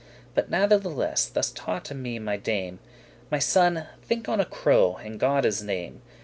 But 0.33 0.49
natheless 0.49 1.27
thus 1.27 1.51
taughte 1.51 1.93
me 1.93 2.17
my 2.17 2.35
dame; 2.35 2.79
"My 3.29 3.37
son, 3.37 3.85
think 4.01 4.27
on 4.27 4.39
the 4.39 4.45
crow, 4.45 4.97
in 4.97 5.19
Godde's 5.19 5.61
name. 5.61 6.01